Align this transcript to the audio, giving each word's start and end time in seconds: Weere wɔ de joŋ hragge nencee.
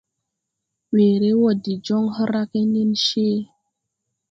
Weere 0.93 1.29
wɔ 1.41 1.49
de 1.63 1.73
joŋ 1.85 2.03
hragge 2.15 2.61
nencee. 2.73 3.39